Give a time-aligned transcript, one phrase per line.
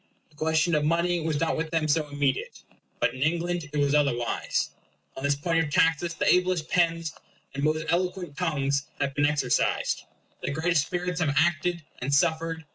[0.31, 2.63] The question of money was not with them so immediate.
[2.99, 4.71] But in England it was otherwise.
[5.15, 7.13] On this point of taxes the ablest pens,
[7.53, 10.05] and most eloquent tongues, have been exercised;
[10.41, 12.65] the greatest spirits have acted and suffered.